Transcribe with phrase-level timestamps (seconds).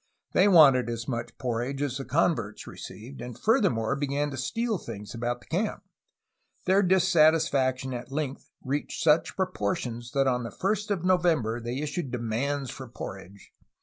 [0.31, 4.79] They wanted as much porridge as the con verts received, and furthermore began to steal
[4.79, 5.83] things about the camp.
[6.65, 11.77] Their dissatisfaction at length reached such pro portions that on the 1st of November they
[11.77, 13.51] issued demands for porridge.